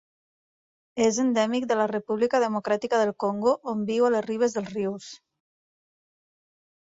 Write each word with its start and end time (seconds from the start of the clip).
És 1.07 1.17
endèmic 1.23 1.67
de 1.71 1.77
la 1.79 1.85
República 1.91 2.39
Democràtica 2.43 3.03
del 3.03 3.11
Congo, 3.25 3.53
on 3.75 3.85
viu 3.91 4.09
a 4.09 4.11
les 4.15 4.27
ribes 4.29 4.57
dels 4.57 4.73
rius. 4.79 5.13